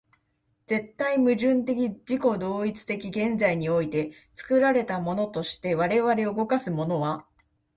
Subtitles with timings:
[0.65, 7.27] 絶対矛盾的自己同一的現在において、作られたものとして我々を動かすものは、